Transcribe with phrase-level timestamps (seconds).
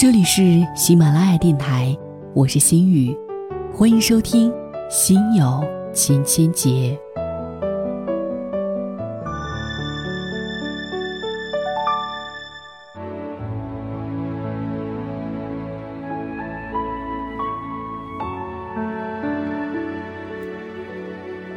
[0.00, 1.94] 这里是喜马拉雅电台，
[2.32, 3.14] 我是心雨，
[3.70, 4.50] 欢迎收听
[4.88, 5.62] 《心有
[5.92, 6.70] 千千结》。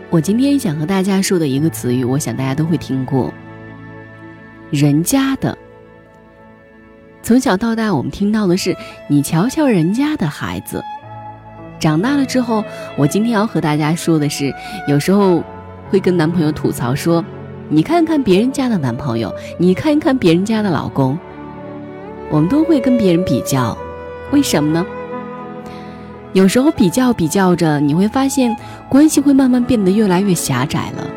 [0.10, 3.34] 我今天想和大家说的一个词语，我想大家都会听过。
[4.70, 5.58] 人家的，
[7.24, 8.76] 从小到大，我们听到的是
[9.08, 10.84] “你瞧瞧人家的孩子”。
[11.80, 12.62] 长大了之后，
[12.98, 14.54] 我今天要和大家说的是，
[14.90, 15.42] 有时候
[15.90, 17.24] 会跟男朋友吐槽说
[17.70, 21.18] ：“你看看别人家的男朋友，你看一看别人家的老公。”
[22.30, 23.78] 我们都会跟别人比较，
[24.32, 24.86] 为什么呢？
[26.34, 28.54] 有时候比较比较着，你会发现
[28.90, 31.08] 关系会慢慢变得越来越狭窄了。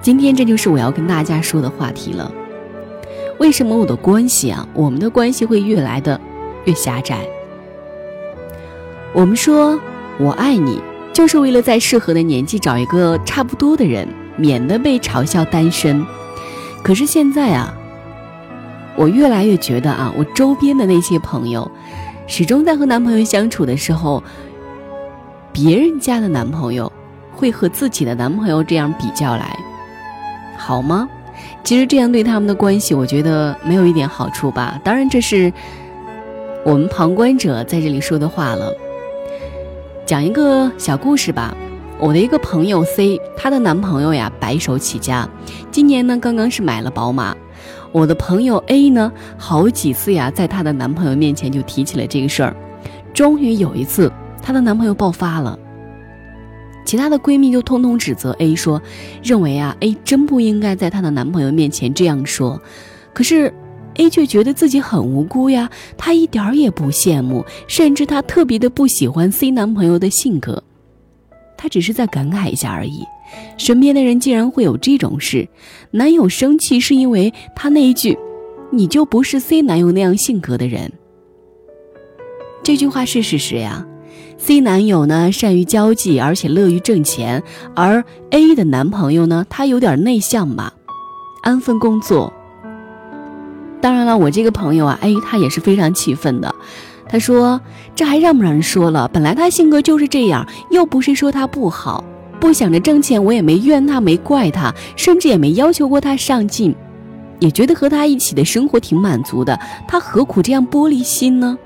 [0.00, 2.32] 今天这就是我要跟大家说的话题了。
[3.42, 6.20] 为什么我的关系啊，我们的关系会越来的
[6.64, 7.18] 越狭窄？
[9.12, 9.76] 我们说
[10.16, 10.80] 我爱你，
[11.12, 16.06] 就是为了在适合的年纪找一个差不多的人，免得被嘲笑单身。
[16.84, 17.74] 可是现在啊，
[18.94, 21.68] 我越来越觉得啊，我周边的那些朋友。
[22.28, 24.22] 始终在和男朋友相处的时候，
[25.52, 26.90] 别人家的男朋友
[27.32, 29.58] 会和自己的男朋友这样比较来，
[30.56, 31.08] 好吗？
[31.64, 34.80] 其实这样对他们的关系，我觉得没有一点好处吧。
[34.82, 35.52] 当然，这是
[36.64, 38.72] 我们旁观者在这里说的话了。
[40.04, 41.56] 讲一个小故事吧。
[41.98, 45.28] 我的一个朋友 C，她的男朋友呀白手起家，
[45.70, 47.36] 今年呢刚刚是买了宝马。
[47.92, 52.56] 我的朋友 A 呢，好几次呀，在她的男朋友面前就提起了这个事儿。
[53.14, 54.10] 终于有一次，
[54.42, 55.56] 她的男朋友爆发了，
[56.84, 58.80] 其他的闺蜜就通通指责 A 说，
[59.22, 62.60] 认为啊 A 真不应该在她的男朋友面前这样说。
[63.12, 63.52] 可是
[63.96, 70.62] A 却觉得自己很无辜呀，她一点儿也不羡慕，甚至她特别的不喜欢 C 男朋友的性格，
[71.56, 73.04] 她只是在感慨一下而已。
[73.56, 75.48] 身边的人竟然会有这种事，
[75.90, 78.18] 男友生气是因为他那一句
[78.70, 80.92] “你就不是 C 男友那样性格的人”。
[82.62, 83.86] 这句话是事实呀。
[84.44, 87.40] C 男友呢善于交际，而且乐于挣钱，
[87.76, 90.72] 而 A 的男朋友呢，他有点内向吧，
[91.44, 92.32] 安分工作。
[93.80, 96.52] 当然了，我这个朋友啊，A 他也是非常气愤的，
[97.08, 97.60] 他说
[97.94, 99.06] ：“这还让不让人说了？
[99.12, 102.02] 本来他性格就是这样，又不是说他不好。”
[102.40, 106.74] 不想着挣钱，我也没怨他，没怪他，甚至也没要求过他上进，
[107.38, 109.56] 也觉得和他一起的生活挺满足的。
[109.86, 111.56] 他何苦这样玻璃心呢？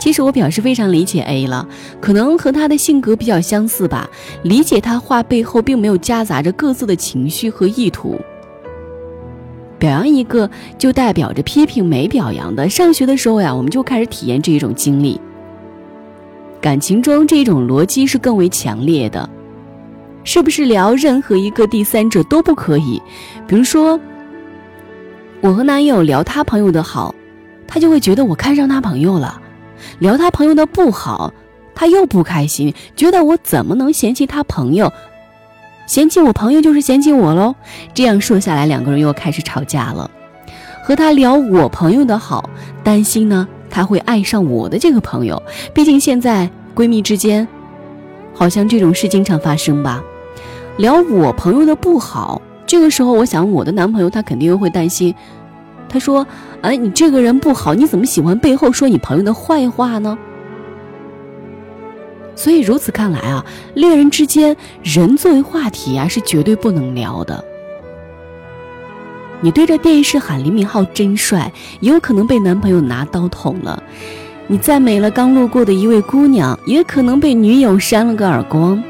[0.00, 1.68] 其实我表示非常理解 A 了，
[2.00, 4.08] 可能和他的性格比较相似吧。
[4.42, 8.18] 理解他话背后并没有夹杂着各自的情绪和意图。
[9.78, 12.68] 表扬一个就代表着批评没表扬的。
[12.68, 15.20] 上学的时候呀，我们就开始体验这一种经历。
[16.60, 19.28] 感情中这种逻辑是更为强烈的，
[20.24, 23.00] 是不是聊任何一个第三者都不可以？
[23.46, 23.98] 比如说，
[25.40, 27.14] 我和男友聊他朋友的好，
[27.66, 29.40] 他就会觉得我看上他朋友了；
[29.98, 31.32] 聊他朋友的不好，
[31.74, 34.92] 他又不开心，觉得我怎么能嫌弃他朋友？
[35.86, 37.54] 嫌弃我朋友就是嫌弃我喽。
[37.94, 40.10] 这样说下来，两个人又开始吵架了。
[40.84, 42.48] 和他聊我朋友的好，
[42.82, 43.46] 担心呢。
[43.72, 45.40] 他会爱上我的这个朋友，
[45.72, 47.46] 毕竟现在闺蜜之间，
[48.34, 50.02] 好像这种事经常发生吧。
[50.76, 55.14] 聊我朋友的不好，这个时候我想我的男朋友他肯定又会担心。
[55.90, 56.26] 他说
[56.62, 60.16] ：“哎，你这个人不好，你怎么喜欢背后说你朋友的坏话呢？”
[62.36, 67.44] 所以如此看来啊，恋人之间人作为话题啊是绝对不能聊的。
[69.42, 73.82] 你对着电视喊李敏镐真帅，也有可能被男朋友拿刀捅了；
[74.46, 78.82] 你赞美了刚路过的一位姑娘，也可能被女友扇了个耳光。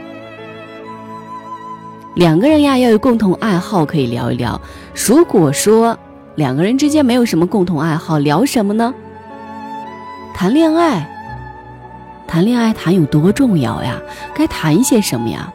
[2.14, 4.60] 两个人呀，要有共同爱好可以聊一聊。
[5.06, 5.98] 如果说
[6.40, 8.94] 两个人之间没有什么共同爱好，聊什么呢？
[10.32, 11.06] 谈恋爱，
[12.26, 14.00] 谈恋爱谈有多重要呀？
[14.32, 15.52] 该谈一些什么呀？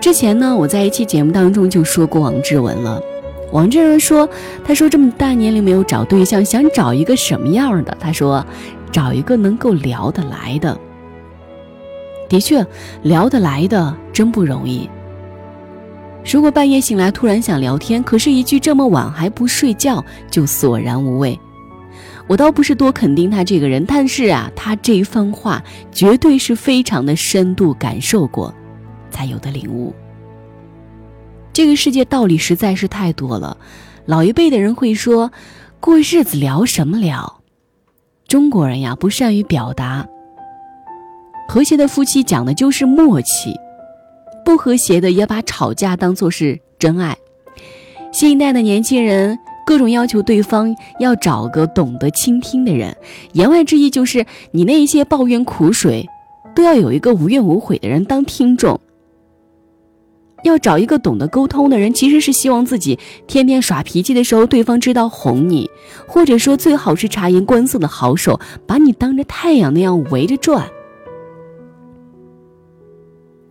[0.00, 3.02] 之前呢，我在一期节目当中就说过王志文了。
[3.50, 4.28] 王志文说
[4.64, 7.96] ：“他说这么大年龄没有找对象，想找一个什么样的？
[7.98, 8.46] 他说，
[8.92, 10.78] 找一个能够聊得来的。
[12.28, 12.64] 的确，
[13.02, 14.88] 聊得来的真不容易。
[16.32, 21.38] 如果半夜醒来突然想聊天，可是一句这么晚还不睡觉，就索然无味。
[22.26, 25.62] 我倒不是多肯定他这个人，但是啊，他这一番话
[25.92, 28.52] 绝对是非常的深度感受过，
[29.10, 29.94] 才有的领悟。”
[31.54, 33.56] 这个世界道理实在是太多了，
[34.04, 35.30] 老一辈的人会说
[35.80, 37.40] ：“过日子聊什么聊？”
[38.28, 40.06] 中国人呀，不善于表达。
[41.48, 43.54] 和谐的夫妻讲的就是默契，
[44.46, 47.18] 不和谐的也把吵架当做是真爱。
[48.12, 52.96] 新一代的年轻人各种要求对方要找个懂得倾听的人，
[53.32, 56.08] 言外之意就是你那一些抱怨苦水，
[56.54, 58.80] 都要有一个无怨无悔的人当听众。
[60.44, 62.96] 要找一个懂得沟通的人，其实是希望自己
[63.26, 65.68] 天天耍脾气的时候，对方知道哄你，
[66.06, 70.68] 或者说最好是察言观色的好手，把你当着太阳那样围着转。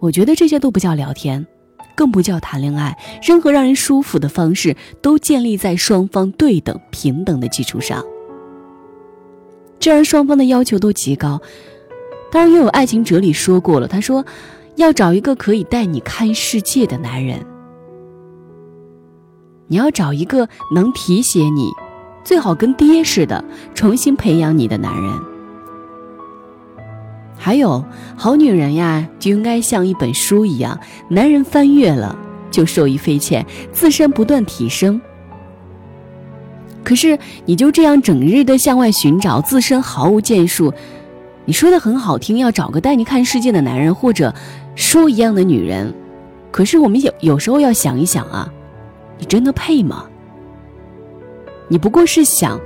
[0.05, 1.47] 我觉得这些都不叫聊天，
[1.95, 2.95] 更不叫谈恋爱。
[3.23, 8.05] 任何让人舒服的方式，都建立在双方对等平等的基础上。
[9.79, 11.41] 这然，双方的要求都极高。
[12.31, 14.23] 当然，又有爱情哲理说过了，他说，
[14.75, 17.43] 要找一个可以带你看世界的男人。
[19.67, 21.71] 你要找一个能提携你，
[22.23, 23.43] 最好跟爹似的，
[23.73, 25.34] 重新培养你的男人。
[27.45, 27.85] 还有
[28.17, 32.17] 好女人呀，就应该像一本书一样，男人翻阅了
[32.49, 34.99] 就受益匪浅，自身不断提升。
[36.83, 40.73] 可是你就这样整日的向外寻找，自身毫无建树。
[41.45, 44.33] 你说的很好听，要找个带你看世界的男人，或者
[44.73, 45.93] 书一样的女人。
[46.49, 48.51] 可是我们有有时候要想一想啊，
[49.19, 50.05] 你真的配吗？
[51.67, 52.59] 你不过是想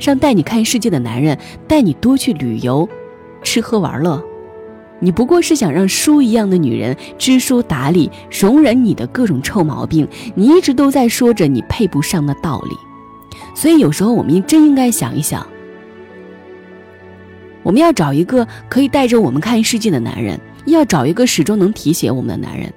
[0.00, 1.38] 让带你看世界的男人
[1.68, 2.88] 带你多去旅游。
[3.44, 4.20] 吃喝玩乐，
[4.98, 8.10] 你不过是想让书一样的女人知书达理，
[8.40, 10.08] 容忍你的各种臭毛病。
[10.34, 12.76] 你一直都在说着你配不上的道理，
[13.54, 15.46] 所以有时候我们真应该想一想，
[17.62, 22.72] 我们要找一个可以带着我们看世界的男人，要找一个始终能提携我们的男人。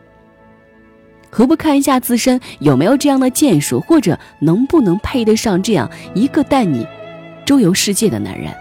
[1.30, 6.86] 何不看一下自身有没有这样的建树，或者能不能配得上这样一个带你
[7.46, 8.54] 周游世界的男人？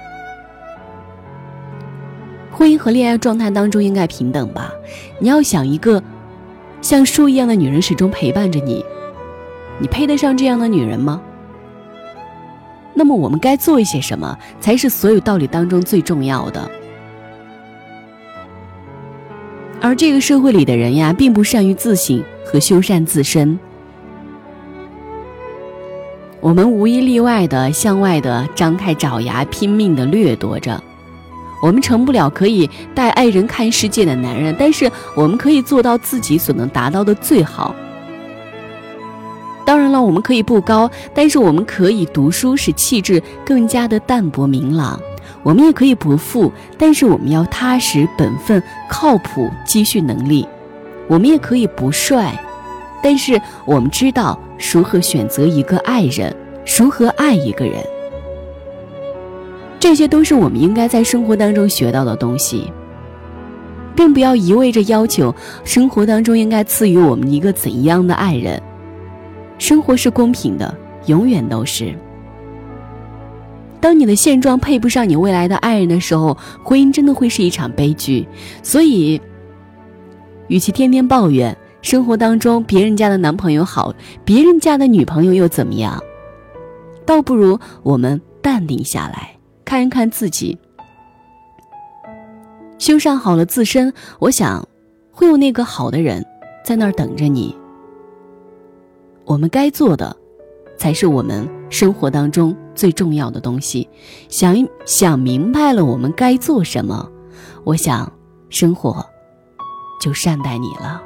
[2.56, 4.72] 婚姻和恋爱状态当中应该平等吧？
[5.18, 6.02] 你要想一个
[6.80, 8.82] 像树一样的女人始终陪伴着你，
[9.78, 11.20] 你配得上这样的女人吗？
[12.94, 16.70] 那么我们该做一些什么才是所有道理当中最重要的？
[19.82, 23.58] 而这个社会里的人呀，并不善于自省和修缮自身，
[26.40, 30.82] 我们无一例外的向外的张开爪牙，拼命的掠夺着。
[31.62, 37.74] 我们成不了可以带爱人看世界的男人，但是我们可以做到自己所能达到的最好。
[39.64, 45.00] 当然了，我们可以不高，但是我们可以读书，使气质更加的淡泊明朗。
[45.42, 50.46] 我们也可以不富，但是我们要踏实本分、靠谱，积蓄能力。
[51.08, 52.32] 我们也可以不帅，
[53.02, 54.38] 但是我们知道
[54.72, 56.34] 如何选择一个爱人，
[56.78, 57.80] 如何爱一个人。
[59.78, 62.72] 这些都是我们应该在生活当中学到的东西，
[63.94, 65.34] 并不要一味着要求
[65.64, 68.60] 生活当中应该赐予我们一个怎样的爱人。
[69.58, 70.76] 生活是公平的，
[71.06, 71.94] 永远都是。
[73.80, 78.26] 当你的现状配不上你未来的爱人的时候，婚姻真的会是一场悲剧。
[78.62, 79.20] 所以，
[80.48, 86.02] 与其天天抱怨生活当中别人家的男朋友好，别人家的女朋友又怎么样，
[87.04, 89.35] 倒不如我们淡定下来。
[89.66, 90.56] 看一看自己，
[92.78, 94.66] 修缮好了自身，我想
[95.10, 96.24] 会有那个好的人
[96.64, 97.52] 在那儿等着你。
[99.24, 100.16] 我们该做的，
[100.78, 103.88] 才是我们生活当中最重要的东西。
[104.28, 107.10] 想一想明白了，我们该做什么，
[107.64, 108.10] 我想
[108.48, 109.04] 生活
[110.00, 111.02] 就善待你了。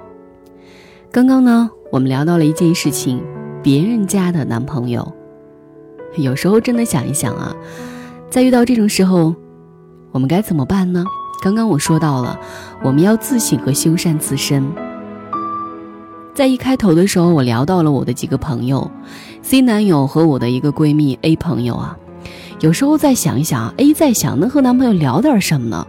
[1.10, 3.24] 刚刚呢，我们聊到了一件事情，
[3.62, 5.10] 别人家的男朋友，
[6.18, 7.56] 有时候真的想一想啊。
[8.30, 9.34] 在遇到这种时候，
[10.12, 11.04] 我们该怎么办呢？
[11.42, 12.38] 刚刚我说到了，
[12.80, 14.64] 我们要自省和修缮自身。
[16.32, 18.88] 在一开头的时候，我聊到了我的几个朋友
[19.42, 21.98] ，C 男友和我的一个闺蜜 A 朋友啊。
[22.60, 25.84] 有时候再想一想，A 在想能和男朋友聊点什么呢？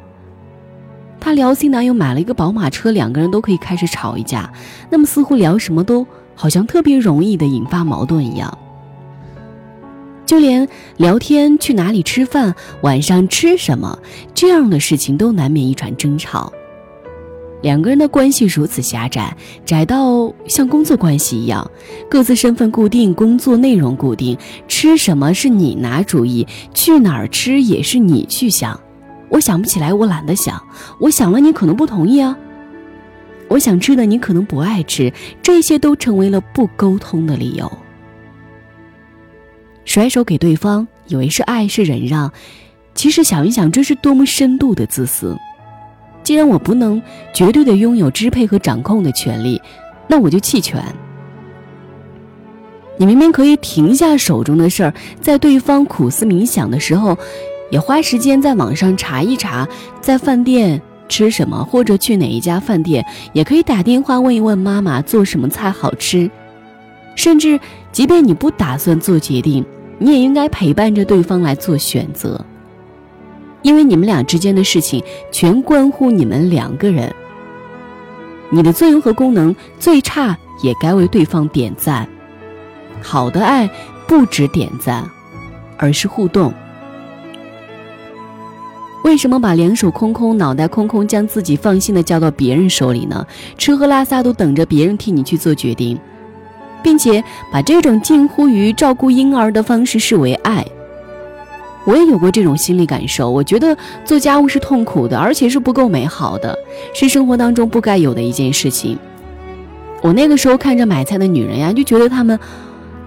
[1.19, 4.51] 她聊 C 男友买了一个宝马车，两个人都可以开始吵一架。
[4.89, 8.57] 那么似乎聊什么都好像特别容易的引发矛盾一样。
[10.31, 13.99] 就连聊天、去哪里吃饭、晚上吃什么
[14.33, 16.53] 这样的事情，都难免一场争吵。
[17.61, 19.35] 两个人的关系如此狭窄，
[19.65, 21.69] 窄到像工作关系一样，
[22.09, 24.37] 各自身份固定，工作内容固定，
[24.69, 28.79] 吃什么是你拿主意，去哪儿吃也是你去想。
[29.27, 30.55] 我想不起来，我懒得想；
[30.97, 32.37] 我想了，你可能不同意啊。
[33.49, 35.11] 我想吃的，你可能不爱吃，
[35.43, 37.69] 这些都成为了不沟通的理由。
[39.85, 42.31] 甩手给对方，以为是爱是忍让，
[42.93, 45.37] 其实想一想，这是多么深度的自私。
[46.23, 47.01] 既然我不能
[47.33, 49.61] 绝对的拥有支配和掌控的权利，
[50.07, 50.83] 那我就弃权。
[52.97, 57.17] 你明明可以停下手中的事儿，在对方苦思冥想的时候，
[57.71, 59.67] 也花时间在网上查一查，
[59.99, 66.29] 在饭店吃什么，或者去哪一家饭店，也可以打电话问一问妈妈做什么菜好吃。
[67.15, 67.59] 甚至，
[67.91, 69.65] 即便你不打算做决定，
[69.99, 72.43] 你也应该陪伴着对方来做选择，
[73.61, 77.13] 因为你们俩之间的事情全关乎你们两个人。
[78.49, 82.07] 你的作用和功能最差也该为对方点赞。
[83.01, 83.69] 好的爱
[84.07, 85.09] 不止点赞，
[85.77, 86.53] 而是互动。
[89.03, 93.25] 为什么把两手空空、脑袋空空，将自己放心的交到别人手里呢？
[93.57, 95.99] 吃喝拉撒都等着别人替你去做决定。
[96.83, 100.65] 并且把这种近乎于照顾婴儿的方式视为爱，
[101.85, 103.29] 我也有过这种心理感受。
[103.29, 106.57] 我觉得做家务是痛苦的，而且是不够美好的，
[106.93, 108.97] 是生活当中不该有的一件事情。
[110.01, 112.39] 我那个时候看着买菜的女人呀，就觉得她们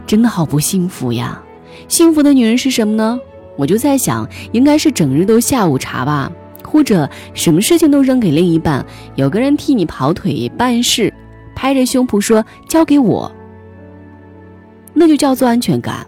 [0.06, 1.40] 真的好不幸福呀。
[1.88, 3.18] 幸福的女人是什么呢？
[3.56, 6.30] 我就在想，应该是整日都下午茶吧，
[6.62, 11.12] 或者什么事情都扔给另一半，有个人替你跑腿办事，
[11.54, 13.30] 拍着胸脯说交给我。
[14.94, 16.06] 那就叫做安全感。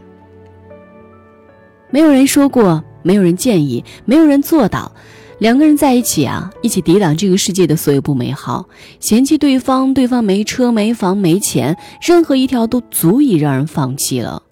[1.91, 4.91] 没有人说过，没有人建议，没有人做到。
[5.39, 8.67] 两个人在一起啊，一起抵挡这个世界的所有不美好，
[9.01, 14.43] 嫌弃对方，对方没车没房没钱，任何一条都足以让人放弃了。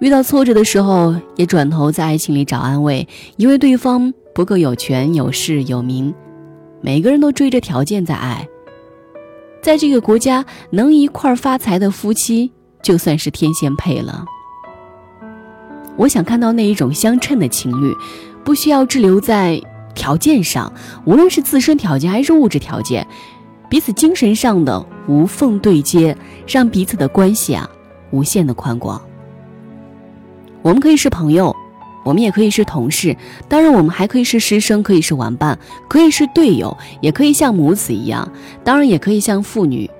[0.00, 6.12] 遇到挫折的时候，也转头在爱情里找安慰，因为对方不够有权有势有名。
[6.80, 8.48] 每个人都追着条件在爱，
[9.62, 12.50] 在这个国家，能一块发财的夫妻。
[12.82, 14.24] 就算是天仙配了。
[15.96, 17.94] 我想看到那一种相称的情侣，
[18.42, 19.60] 不需要滞留在
[19.94, 20.72] 条件上，
[21.04, 23.06] 无论是自身条件还是物质条件，
[23.68, 27.68] 彼此精神上的无缝对接，让彼此的关系啊
[28.10, 29.00] 无限的宽广。
[30.62, 31.54] 我们可以是朋友，
[32.04, 33.14] 我们也可以是同事，
[33.48, 35.58] 当然我们还可以是师生，可以是玩伴，
[35.88, 38.26] 可以是队友，也可以像母子一样，
[38.64, 39.90] 当然也可以像父女。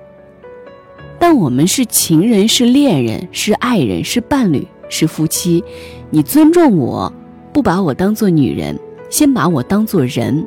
[1.25, 5.63] 但我们是情人，是恋人，是爱人，是伴侣，是夫妻。
[6.09, 7.13] 你尊重我，
[7.53, 8.77] 不把我当做女人，
[9.09, 10.45] 先把我当做人。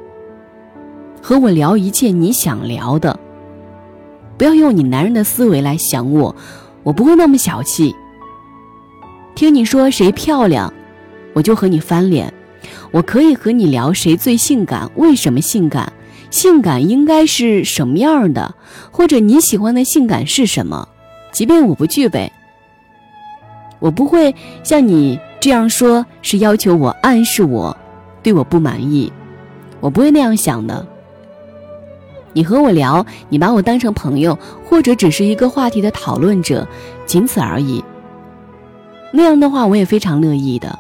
[1.22, 3.18] 和我聊一切你想聊的，
[4.36, 6.36] 不要用你男人的思维来想我，
[6.82, 7.96] 我不会那么小气。
[9.34, 10.70] 听你说谁漂亮，
[11.32, 12.30] 我就和你翻脸。
[12.90, 15.90] 我可以和你聊谁最性感，为什么性感。
[16.36, 18.54] 性感应该是什么样的，
[18.90, 20.86] 或者你喜欢的性感是什么？
[21.32, 22.30] 即便我不具备，
[23.78, 27.74] 我不会像你这样说，是要求我暗示我
[28.22, 29.10] 对我不满意，
[29.80, 30.86] 我不会那样想的。
[32.34, 34.38] 你和我聊，你把我当成朋友，
[34.68, 36.68] 或者只是一个话题的讨论者，
[37.06, 37.82] 仅此而已。
[39.10, 40.78] 那样的话，我也非常乐意的。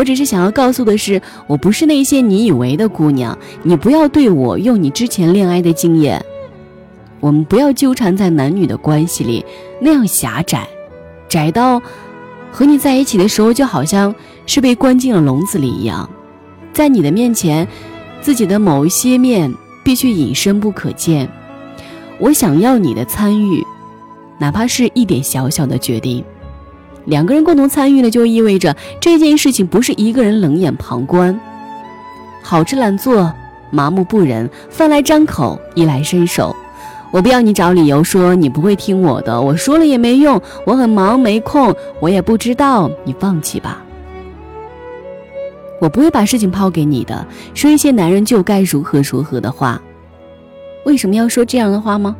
[0.00, 3.36] 我只是想要告诉的是，我不是那些你以为的姑娘。
[3.62, 6.24] 你不要对我用你之前恋爱的经验。
[7.20, 9.44] 我们不要纠缠在男女的关系里，
[9.78, 10.66] 那样狭窄，
[11.28, 11.82] 窄到
[12.50, 14.14] 和你在一起的时候就好像
[14.46, 16.08] 是被关进了笼子里一样，
[16.72, 17.68] 在你的面前，
[18.22, 19.52] 自己的某一些面
[19.84, 21.28] 必须隐身不可见。
[22.18, 23.62] 我想要你的参与，
[24.38, 26.24] 哪怕是一点小小的决定。
[27.06, 31.38] 两个人共同参与呢，就意味着这件事情不是一个人冷眼旁观，
[32.42, 33.32] 好吃懒做，
[33.70, 36.54] 麻木不仁，饭来张口，衣来伸手。
[37.10, 43.82] 我不要你找理由说你不会听我的，我说了也没用，我很忙没空，我也不知道，你放弃吧。
[45.80, 49.80] 我不会把事情抛给你的，说一些男人就该如何如何的话。
[50.84, 52.14] 为什么要说这样的话吗？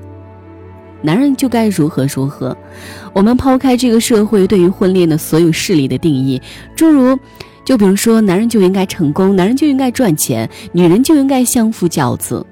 [1.02, 2.56] 男人就该如何如何。
[3.12, 6.40] 我们抛开这个社会对于婚恋的所有势力的定义，
[6.76, 7.18] 诸如，
[7.64, 12.44] 就比如说，男人就应该成功，男人就应该赚钱，女人就应该相夫教子。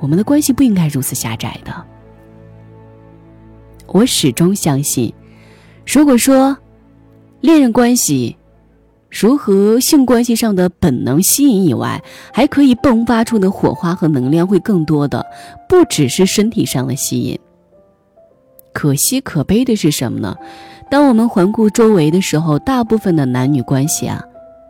[0.00, 1.72] 我们的关系不应该如此狭窄的。
[3.86, 5.12] 我始终相信，
[5.86, 6.56] 如果说
[7.40, 8.36] 恋人关系，
[9.10, 15.24] 如何性关系上的本能吸引以外，还可以迸发出的火花和能量会更多的，
[15.68, 17.38] 不只是身体上的吸引。
[18.74, 20.36] 可惜可悲的是什么呢？
[20.90, 24.22] 当我们环顾周围的时候，大部分的男女关系啊，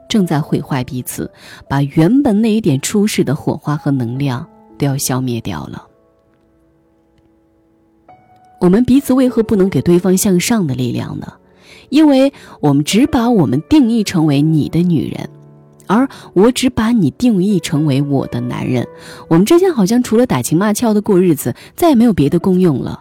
[0.09, 1.31] 正在毁坏彼此，
[1.69, 4.47] 把原本那一点初始的火花和能量
[4.79, 5.85] 都要消灭掉了。
[8.61, 11.33] 我们彼此为何不能给对方向上的力量呢？
[11.89, 15.29] 因为我们只把我们定义成为你的女人，
[15.87, 18.87] 而我只把你定义成为我的男人。
[19.29, 23.01] 我们之间好像除了打情骂俏的过日子，再也没有别的功用了。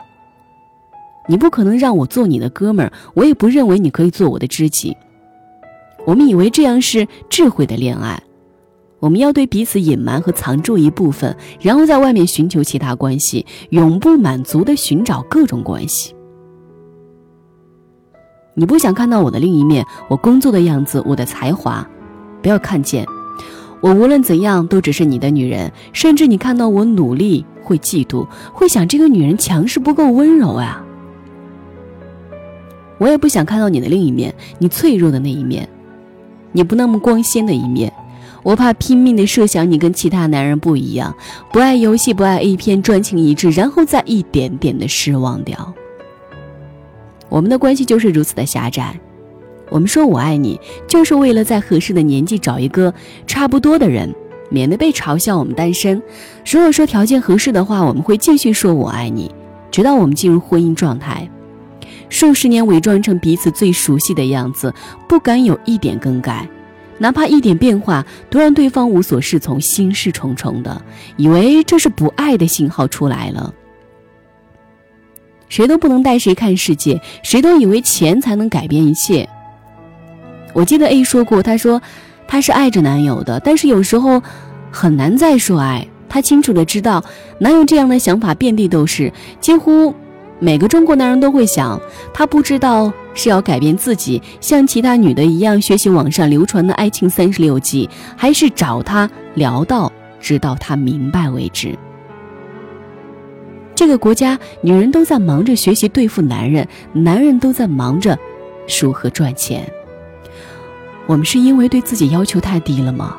[1.29, 4.95] 你不可能让我做你的哥们儿，我也不认为你可以做我的知己。
[6.05, 8.24] 我们以为这样是智慧的恋爱，
[9.00, 16.15] 我们要对彼此隐瞒和藏住一部分，然后在外面寻求其他关系，永不满足的寻找各种关系。
[18.59, 21.87] 你不想看到我的另一面，我工作的样子，我的才华，
[22.41, 23.05] 不要看见。
[23.81, 30.83] 我无论怎样都只是你的女人，甚至你看到我努力会嫉妒，会想这个女人强势不够温柔啊。
[32.97, 35.69] 我也不想看到你的另一面，你脆弱的那一面。
[36.51, 37.93] 你不那么光鲜的一面，
[38.41, 41.13] 我怕拼命的设想你跟其他男人不一样，
[41.53, 45.75] 不爱游戏，不爱 A 片，专情一致，然后再一点点的失望掉。
[47.29, 49.00] 我们的关系就是如此的狭窄。
[49.69, 52.93] 我们说我爱你，就是为了在合适的年纪找一个
[53.25, 54.13] 差不多的人，
[54.50, 56.01] 免得被嘲笑我们单身。
[56.50, 59.29] 如果说条件合适的话，我们会继续说我爱你，
[59.69, 61.29] 直到我们进入婚姻状态。
[62.07, 64.74] 数十年伪装成彼此最熟悉的样子，
[65.10, 66.48] 不敢有一点更改，
[66.98, 70.81] 哪怕一点变化都让对方无所适从，心事重重的，
[71.17, 73.53] 以为这是不爱的信号出来了。
[75.49, 79.27] 谁都不能带谁看世界，谁都以为钱才能改变一切。
[80.53, 81.81] 我记得 A 说过，他说
[82.27, 84.21] 他是爱着男友的，但是有时候
[84.71, 85.87] 很难再说爱。
[86.09, 87.03] 他清楚的知道，
[87.39, 89.93] 男友这样的想法遍地都是，几乎。
[90.39, 91.81] 每个中国男人都会想，
[92.13, 101.75] 他不知道是要改变自己，像其他女的一样学习网上流传的爱情三十六计，还是找他聊到直到他明白为止。
[103.77, 108.17] 这个国家，女人都在忙着学习对付男人，男人都在忙着
[108.82, 109.71] 如何赚钱。
[111.06, 113.17] 我们是因为对自己要求太低了吗？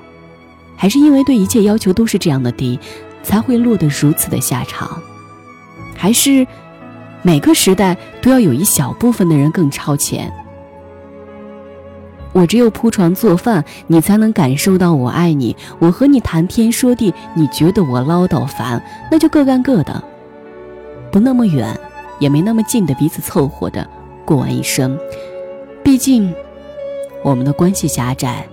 [0.74, 2.76] 还是因为对一切要求都是这样的低，
[3.22, 5.00] 才会落得如此的下场？
[5.94, 6.44] 还是？
[7.22, 10.32] 每个时代都要有一小部分的人更超前。
[12.32, 15.56] 我只有铺床做饭，你才能感受到我爱你。
[15.78, 20.02] 我和你谈天说地，你觉得我唠叨烦，那就各干各的，
[21.10, 21.78] 不那么远，
[22.18, 23.88] 也没那么近的彼此凑合着
[24.24, 24.98] 过完一生。
[25.82, 26.32] 毕竟，
[27.22, 28.46] 我们的关系狭窄，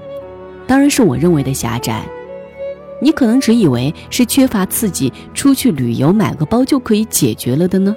[0.65, 2.03] 当然是我认为的狭窄。
[3.01, 7.93] 你可能只以为是缺乏刺激，出去旅游买个包就可以解决了的呢。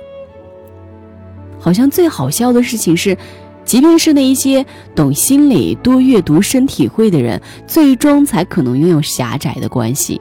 [1.60, 3.16] 好像最好笑的事情是，
[3.64, 10.20] 即便是那一些懂心理、多阅读、深体会的人，最终才可能拥有狭窄的关系，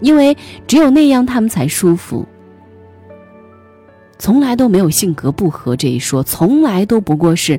[0.00, 2.26] 因为只有那样他们才舒服。
[4.18, 7.58] 从来都没有性格不合这一说，从来都不过是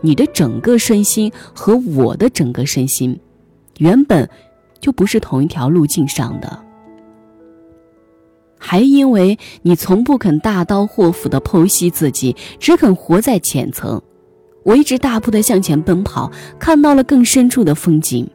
[0.00, 3.18] 你的整个身心和我的整个身心，
[3.78, 4.28] 原本
[4.80, 6.60] 就不是同一条路径上的。
[8.58, 14.00] 还因为你从不肯大刀阔斧的剖析自己，只肯活在浅层。
[14.62, 18.26] 我一直大步的向前奔跑，看到了更深处的风景。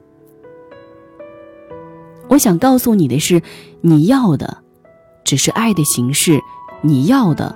[2.27, 3.41] 我想告诉你的是，
[3.81, 4.59] 你要的
[5.23, 6.39] 只是爱的形式，
[6.81, 7.55] 你要的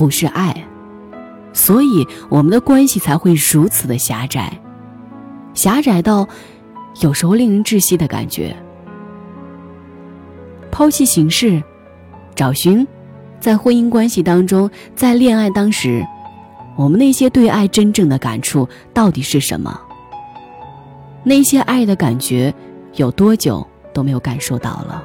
[0.00, 0.64] 不是爱，
[1.52, 4.58] 所以我们的关系才会如此的狭窄，
[5.52, 6.26] 狭窄到
[7.02, 8.56] 有时候令人窒息的感觉。
[10.70, 11.62] 抛弃形式。
[12.34, 12.86] 找寻，
[13.40, 16.02] 在婚姻关系当中，在恋爱当时，
[16.76, 19.78] 我们那些对爱真正的感触到底是什么？
[21.24, 22.54] 那些爱的感觉，
[22.94, 25.04] 有多久都没有感受到了？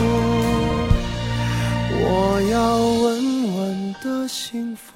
[2.13, 4.91] 我要稳稳的幸福。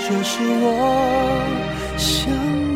[0.00, 0.66] 这是我
[1.96, 2.69] 想